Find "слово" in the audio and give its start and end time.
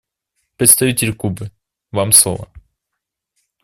2.11-2.49